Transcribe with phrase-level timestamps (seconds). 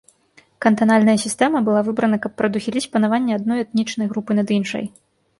[0.65, 4.85] Кантанальная сістэма была выбрана, каб прадухіліць панаванне адной этнічнай групы над іншай.